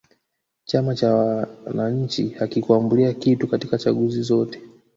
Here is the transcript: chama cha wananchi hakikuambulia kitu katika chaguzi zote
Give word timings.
chama 0.65 0.95
cha 0.95 1.15
wananchi 1.15 2.27
hakikuambulia 2.29 3.13
kitu 3.13 3.47
katika 3.47 3.77
chaguzi 3.77 4.21
zote 4.21 4.61